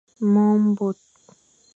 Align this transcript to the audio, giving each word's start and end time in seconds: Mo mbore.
Mo 0.31 0.45
mbore. 0.65 1.01